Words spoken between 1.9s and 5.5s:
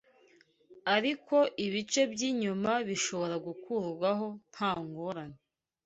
by'inyuma bishobora gukurwaho nta ngorane